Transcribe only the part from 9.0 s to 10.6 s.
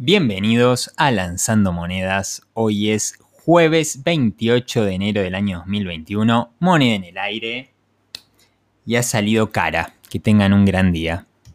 salido cara. Que tengan